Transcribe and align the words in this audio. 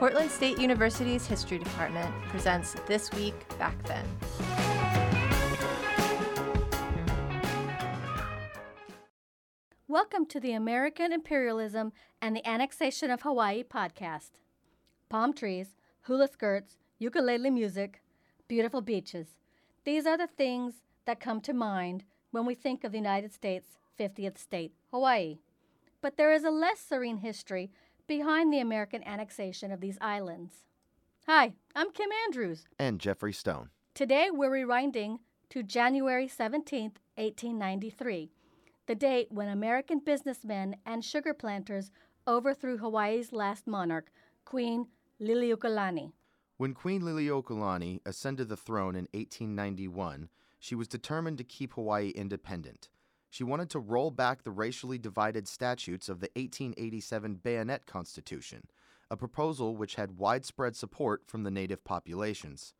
Portland 0.00 0.30
State 0.30 0.58
University's 0.58 1.26
History 1.26 1.58
Department 1.58 2.10
presents 2.28 2.74
This 2.86 3.12
Week 3.12 3.34
Back 3.58 3.76
Then. 3.82 4.06
Welcome 9.88 10.24
to 10.24 10.40
the 10.40 10.52
American 10.52 11.12
Imperialism 11.12 11.92
and 12.22 12.34
the 12.34 12.48
Annexation 12.48 13.10
of 13.10 13.20
Hawaii 13.20 13.62
podcast. 13.62 14.30
Palm 15.10 15.34
trees, 15.34 15.76
hula 16.04 16.28
skirts, 16.28 16.78
ukulele 16.98 17.50
music, 17.50 18.00
beautiful 18.48 18.80
beaches. 18.80 19.26
These 19.84 20.06
are 20.06 20.16
the 20.16 20.28
things 20.28 20.76
that 21.04 21.20
come 21.20 21.42
to 21.42 21.52
mind 21.52 22.04
when 22.30 22.46
we 22.46 22.54
think 22.54 22.84
of 22.84 22.92
the 22.92 22.98
United 22.98 23.34
States' 23.34 23.76
50th 23.98 24.38
state, 24.38 24.72
Hawaii. 24.90 25.40
But 26.00 26.16
there 26.16 26.32
is 26.32 26.44
a 26.44 26.50
less 26.50 26.80
serene 26.80 27.18
history 27.18 27.70
behind 28.10 28.52
the 28.52 28.58
American 28.58 29.04
annexation 29.04 29.70
of 29.70 29.80
these 29.80 29.96
islands. 30.00 30.64
Hi, 31.28 31.52
I'm 31.76 31.92
Kim 31.92 32.10
Andrews. 32.26 32.66
And 32.76 32.98
Jeffrey 32.98 33.32
Stone. 33.32 33.70
Today 33.94 34.30
we're 34.32 34.50
rewinding 34.50 35.20
to 35.50 35.62
January 35.62 36.26
17, 36.26 36.90
1893, 37.14 38.32
the 38.86 38.96
date 38.96 39.28
when 39.30 39.46
American 39.46 40.00
businessmen 40.00 40.74
and 40.84 41.04
sugar 41.04 41.32
planters 41.32 41.92
overthrew 42.26 42.78
Hawaii's 42.78 43.32
last 43.32 43.68
monarch, 43.68 44.10
Queen 44.44 44.88
Liliuokalani. 45.20 46.10
When 46.56 46.74
Queen 46.74 47.02
Liliuokalani 47.02 48.00
ascended 48.04 48.48
the 48.48 48.56
throne 48.56 48.96
in 48.96 49.06
1891, 49.12 50.30
she 50.58 50.74
was 50.74 50.88
determined 50.88 51.38
to 51.38 51.44
keep 51.44 51.74
Hawaii 51.74 52.08
independent. 52.08 52.88
She 53.30 53.44
wanted 53.44 53.70
to 53.70 53.78
roll 53.78 54.10
back 54.10 54.42
the 54.42 54.50
racially 54.50 54.98
divided 54.98 55.46
statutes 55.46 56.08
of 56.08 56.18
the 56.18 56.30
1887 56.34 57.36
Bayonet 57.36 57.86
Constitution, 57.86 58.64
a 59.08 59.16
proposal 59.16 59.76
which 59.76 59.94
had 59.94 60.18
widespread 60.18 60.74
support 60.74 61.22
from 61.26 61.44
the 61.44 61.50
native 61.50 61.84
populations. 61.84 62.74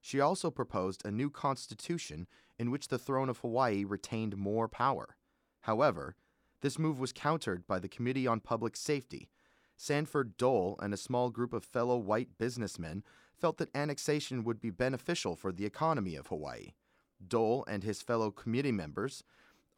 She 0.00 0.20
also 0.20 0.52
proposed 0.52 1.02
a 1.04 1.10
new 1.10 1.30
constitution 1.30 2.28
in 2.58 2.70
which 2.70 2.88
the 2.88 2.98
throne 2.98 3.28
of 3.28 3.38
Hawaii 3.38 3.84
retained 3.84 4.36
more 4.36 4.68
power. 4.68 5.16
However, 5.62 6.14
this 6.60 6.78
move 6.78 7.00
was 7.00 7.12
countered 7.12 7.66
by 7.66 7.80
the 7.80 7.88
Committee 7.88 8.26
on 8.26 8.38
Public 8.38 8.76
Safety. 8.76 9.28
Sanford 9.76 10.36
Dole 10.36 10.78
and 10.80 10.94
a 10.94 10.96
small 10.96 11.30
group 11.30 11.52
of 11.52 11.64
fellow 11.64 11.96
white 11.96 12.38
businessmen 12.38 13.02
felt 13.36 13.58
that 13.58 13.74
annexation 13.74 14.44
would 14.44 14.60
be 14.60 14.70
beneficial 14.70 15.34
for 15.34 15.52
the 15.52 15.66
economy 15.66 16.14
of 16.14 16.28
Hawaii. 16.28 16.72
Dole 17.26 17.64
and 17.68 17.82
his 17.82 18.02
fellow 18.02 18.30
committee 18.30 18.72
members 18.72 19.24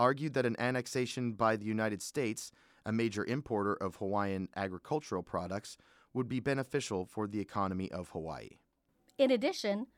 argued 0.00 0.32
that 0.32 0.46
an 0.46 0.56
annexation 0.58 1.32
by 1.32 1.56
the 1.56 1.66
United 1.66 2.00
States, 2.00 2.50
a 2.86 2.90
major 2.90 3.22
importer 3.26 3.74
of 3.74 3.96
Hawaiian 3.96 4.48
agricultural 4.56 5.22
products, 5.22 5.76
would 6.14 6.26
be 6.26 6.40
beneficial 6.40 7.04
for 7.04 7.26
the 7.26 7.38
economy 7.38 7.92
of 7.92 8.08
Hawaii. 8.08 8.56
In 9.18 9.30
addition, 9.30 9.88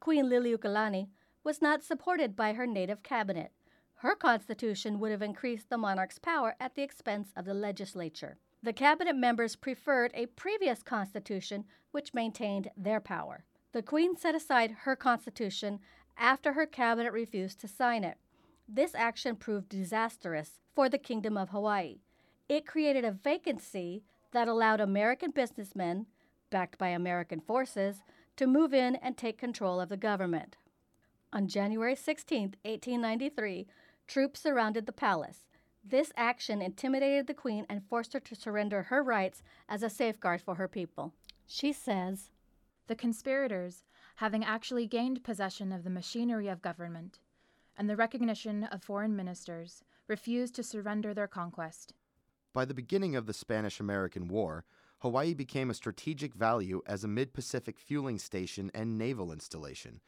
Queen 0.00 0.24
Liliuokalani 0.24 1.08
was 1.44 1.60
not 1.60 1.84
supported 1.84 2.34
by 2.34 2.54
her 2.54 2.66
native 2.66 3.02
cabinet. 3.02 3.52
Her 3.96 4.14
constitution 4.14 4.98
would 4.98 5.10
have 5.10 5.20
increased 5.20 5.68
the 5.68 5.76
monarch's 5.76 6.18
power 6.18 6.56
at 6.58 6.74
the 6.74 6.82
expense 6.82 7.28
of 7.36 7.44
the 7.44 7.52
legislature. 7.52 8.38
The 8.62 8.72
cabinet 8.72 9.14
members 9.14 9.56
preferred 9.56 10.10
a 10.14 10.26
previous 10.26 10.82
constitution 10.82 11.66
which 11.90 12.14
maintained 12.14 12.70
their 12.78 13.00
power. 13.00 13.44
The 13.72 13.82
Queen 13.82 14.16
set 14.16 14.34
aside 14.34 14.70
her 14.84 14.96
constitution 14.96 15.80
after 16.16 16.54
her 16.54 16.66
cabinet 16.66 17.12
refused 17.12 17.60
to 17.60 17.68
sign 17.68 18.04
it. 18.04 18.16
This 18.72 18.94
action 18.94 19.34
proved 19.34 19.68
disastrous 19.68 20.60
for 20.76 20.88
the 20.88 20.96
Kingdom 20.96 21.36
of 21.36 21.48
Hawaii. 21.48 22.02
It 22.48 22.68
created 22.68 23.04
a 23.04 23.10
vacancy 23.10 24.04
that 24.30 24.46
allowed 24.46 24.80
American 24.80 25.32
businessmen, 25.32 26.06
backed 26.50 26.78
by 26.78 26.90
American 26.90 27.40
forces, 27.40 28.04
to 28.36 28.46
move 28.46 28.72
in 28.72 28.94
and 28.94 29.16
take 29.16 29.38
control 29.38 29.80
of 29.80 29.88
the 29.88 29.96
government. 29.96 30.56
On 31.32 31.48
January 31.48 31.96
16, 31.96 32.54
1893, 32.62 33.66
troops 34.06 34.38
surrounded 34.38 34.86
the 34.86 34.92
palace. 34.92 35.48
This 35.82 36.12
action 36.16 36.62
intimidated 36.62 37.26
the 37.26 37.34
Queen 37.34 37.66
and 37.68 37.82
forced 37.88 38.12
her 38.12 38.20
to 38.20 38.36
surrender 38.36 38.84
her 38.84 39.02
rights 39.02 39.42
as 39.68 39.82
a 39.82 39.90
safeguard 39.90 40.42
for 40.42 40.54
her 40.54 40.68
people. 40.68 41.12
She 41.44 41.72
says 41.72 42.30
The 42.86 42.94
conspirators, 42.94 43.82
having 44.16 44.44
actually 44.44 44.86
gained 44.86 45.24
possession 45.24 45.72
of 45.72 45.82
the 45.82 45.90
machinery 45.90 46.46
of 46.46 46.62
government, 46.62 47.18
and 47.80 47.88
the 47.88 47.96
recognition 47.96 48.64
of 48.64 48.82
foreign 48.82 49.16
ministers, 49.16 49.82
refused 50.06 50.54
to 50.54 50.62
surrender 50.62 51.14
their 51.14 51.26
conquest. 51.26 51.94
By 52.52 52.66
the 52.66 52.74
beginning 52.74 53.16
of 53.16 53.24
the 53.24 53.32
Spanish 53.32 53.80
American 53.80 54.28
War, 54.28 54.66
Hawaii 54.98 55.32
became 55.32 55.70
a 55.70 55.74
strategic 55.74 56.34
value 56.34 56.82
as 56.86 57.04
a 57.04 57.08
mid 57.08 57.32
Pacific 57.32 57.78
fueling 57.78 58.18
station 58.18 58.70
and 58.74 58.98
naval 58.98 59.32
installation. 59.32 60.02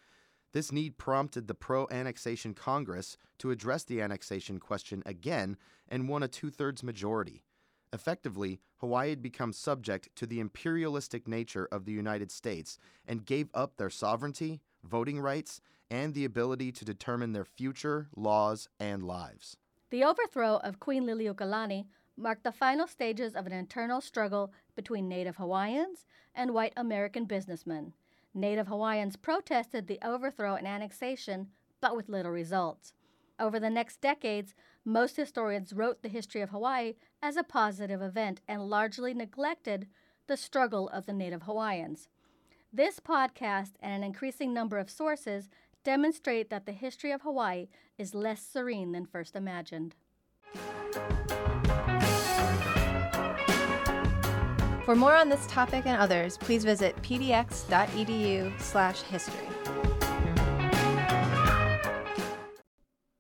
This 0.53 0.71
need 0.71 0.99
prompted 0.99 1.49
the 1.49 1.55
pro 1.55 1.89
annexation 1.91 2.53
Congress 2.53 3.17
to 3.39 3.51
address 3.51 3.85
the 3.85 4.03
annexation 4.03 4.59
question 4.61 5.03
again 5.07 5.57
and 5.89 6.11
won 6.11 6.23
a 6.23 6.29
two 6.29 6.51
thirds 6.51 6.83
majority. 6.83 7.43
Effectively, 7.91 8.61
Hawaii 8.81 9.09
had 9.09 9.23
become 9.23 9.55
subject 9.55 10.11
to 10.17 10.27
the 10.27 10.41
imperialistic 10.41 11.27
nature 11.27 11.69
of 11.73 11.87
the 11.87 11.93
United 11.93 12.31
States 12.31 12.77
and 13.09 13.25
gave 13.25 13.49
up 13.55 13.79
their 13.79 13.89
sovereignty, 13.89 14.61
voting 14.85 15.21
rights, 15.21 15.61
and 15.91 16.15
the 16.15 16.25
ability 16.25 16.73
to 16.73 16.85
determine 16.85 17.33
their 17.33 17.45
future, 17.45 18.09
laws, 18.17 18.69
and 18.81 19.03
lives. 19.03 19.57
The 19.91 20.05
overthrow 20.05 20.57
of 20.57 20.81
Queen 20.81 21.05
Liliuokalani 21.05 21.87
marked 22.17 22.45
the 22.45 22.53
final 22.53 22.87
stages 22.87 23.35
of 23.35 23.47
an 23.47 23.53
internal 23.53 24.01
struggle 24.01 24.53
between 24.75 25.09
Native 25.09 25.37
Hawaiians 25.37 26.07
and 26.35 26.55
white 26.55 26.73
American 26.77 27.27
businessmen. 27.27 27.93
Native 28.35 28.69
Hawaiians 28.69 29.17
protested 29.17 29.87
the 29.87 29.99
overthrow 30.03 30.55
and 30.55 30.67
annexation, 30.67 31.49
but 31.81 31.95
with 31.97 32.09
little 32.09 32.33
results. 32.33 32.95
Over 33.39 33.61
the 33.61 33.71
next 33.71 34.01
decades, 34.01 34.55
most 34.85 35.17
historians 35.17 35.73
wrote 35.73 36.03
the 36.03 36.09
history 36.09 36.41
of 36.41 36.51
Hawaii 36.51 36.95
as 37.21 37.37
a 37.37 37.43
positive 37.43 38.01
event 38.01 38.41
and 38.49 38.69
largely 38.69 39.13
neglected 39.15 39.87
the 40.27 40.37
struggle 40.37 40.89
of 40.89 41.07
the 41.07 41.13
Native 41.13 41.43
Hawaiians. 41.43 42.09
This 42.75 42.99
podcast 42.99 43.73
and 43.81 43.93
an 43.93 44.03
increasing 44.03 44.55
number 44.55 44.79
of 44.79 44.89
sources 44.89 45.51
demonstrate 45.85 46.49
that 46.49 46.65
the 46.65 46.73
history 46.73 47.13
of 47.13 47.21
Hawaii 47.21 47.69
is 47.99 48.15
less 48.15 48.41
serene 48.41 48.93
than 48.93 49.05
first 49.05 49.37
imagined. 49.37 49.95
For 54.87 54.97
more 54.97 55.15
on 55.15 55.29
this 55.29 55.47
topic 55.49 55.85
and 55.85 56.01
others, 56.01 56.39
please 56.39 56.65
visit 56.65 56.97
pdx.edu/history. 57.03 59.92